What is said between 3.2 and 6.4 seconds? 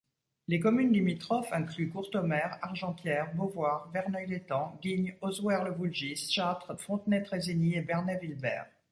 Beauvoir, Verneuil-l'Etang, Guignes, Ozouer-le-Voulgis,